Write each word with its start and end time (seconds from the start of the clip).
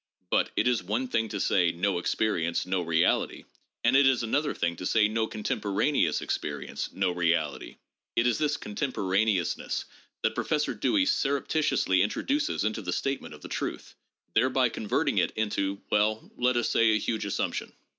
But 0.31 0.49
it 0.55 0.67
is 0.67 0.81
one 0.81 1.07
thing 1.07 1.29
to 1.29 1.39
say, 1.39 1.71
No 1.71 1.99
experience; 1.99 2.65
no 2.65 2.81
reality, 2.81 3.43
and 3.83 3.95
it 3.95 4.07
is 4.07 4.23
another 4.23 4.51
thing 4.55 4.75
to 4.77 4.85
say, 4.87 5.07
No 5.07 5.27
contemporaneous 5.27 6.23
experience, 6.23 6.91
no 6.91 7.11
reality. 7.11 7.77
It 8.15 8.25
is 8.25 8.39
this 8.39 8.57
contemporaneousness 8.57 9.85
that 10.23 10.33
Professor 10.33 10.73
Dewey 10.73 11.05
surrepti 11.05 11.59
tiously 11.59 12.01
introduces 12.01 12.63
into 12.63 12.81
the 12.81 12.91
statement 12.91 13.35
of 13.35 13.43
the 13.43 13.47
truth, 13.47 13.93
thereby 14.33 14.69
convert 14.69 15.07
ing 15.07 15.19
it 15.19 15.33
into,— 15.35 15.79
well, 15.91 16.31
let 16.35 16.57
us 16.57 16.69
say 16.71 16.93
a 16.93 16.97
huge 16.97 17.25
assumption. 17.25 17.71